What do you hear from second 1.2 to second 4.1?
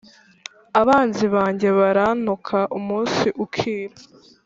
banjye barantuka umunsi ukira